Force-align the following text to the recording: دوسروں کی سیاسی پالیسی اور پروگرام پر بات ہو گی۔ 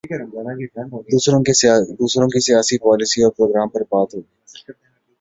دوسروں 1.99 2.29
کی 2.33 2.39
سیاسی 2.45 2.75
پالیسی 2.85 3.19
اور 3.23 3.31
پروگرام 3.37 3.67
پر 3.73 3.81
بات 3.91 4.09
ہو 4.13 4.19
گی۔ 4.21 4.31